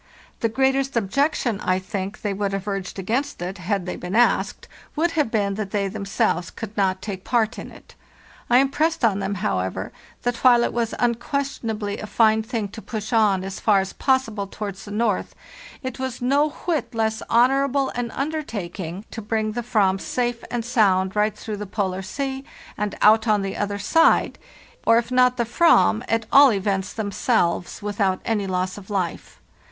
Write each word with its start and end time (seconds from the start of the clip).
The 0.39 0.49
greatest 0.49 0.97
objection, 0.97 1.59
I 1.59 1.77
think, 1.77 2.23
they 2.23 2.33
would 2.33 2.53
have 2.53 2.67
urged 2.67 2.97
against 2.97 3.39
it, 3.39 3.59
had 3.59 3.85
they 3.85 3.95
been 3.95 4.15
asked, 4.15 4.67
would 4.95 5.11
have 5.11 5.29
been 5.29 5.53
that 5.61 5.69
they 5.69 5.87
themselves 5.87 6.49
could 6.49 6.75
not 6.75 7.03
take 7.03 7.23
part 7.23 7.59
in 7.59 7.69
it. 7.69 7.93
I 8.49 8.57
impressed 8.57 9.05
on 9.05 9.19
them, 9.19 9.35
however, 9.35 9.91
that 10.23 10.37
while 10.37 10.63
it 10.63 10.73
was 10.73 10.95
unquestionably 10.97 11.99
a 11.99 12.07
fine 12.07 12.41
thing 12.41 12.69
to 12.69 12.81
push 12.81 13.13
on 13.13 13.43
as 13.43 13.59
far 13.59 13.79
as 13.79 13.93
possible 13.93 14.47
towards 14.47 14.85
the 14.85 14.89
north, 14.89 15.35
it 15.83 15.99
was 15.99 16.19
no 16.19 16.49
whit 16.49 16.95
less 16.95 17.21
honorable 17.29 17.89
an 17.89 18.09
undertaking 18.09 19.05
to 19.11 19.21
bring 19.21 19.51
the 19.51 19.63
"ram 19.71 19.99
safe 19.99 20.43
and 20.49 20.65
sound 20.65 21.15
right 21.15 21.37
through 21.37 21.57
the 21.57 21.67
Polar 21.67 22.01
Sea, 22.01 22.43
and 22.75 22.97
out 23.03 23.27
on 23.27 23.43
the 23.43 23.55
other 23.55 23.77
side; 23.77 24.39
or 24.83 24.97
if 24.97 25.11
not 25.11 25.37
the 25.37 25.45
fram, 25.45 26.03
at 26.09 26.25
all 26.31 26.51
events 26.51 26.91
themselves 26.91 27.83
without 27.83 28.19
any 28.25 28.47
loss 28.47 28.79
of 28.79 28.89
life. 28.89 29.39